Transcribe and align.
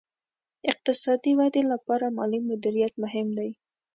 اقتصادي 0.71 1.31
ودې 1.39 1.63
لپاره 1.71 2.05
مالي 2.17 2.39
مدیریت 2.49 2.93
مهم 3.03 3.27
دی. 3.37 3.49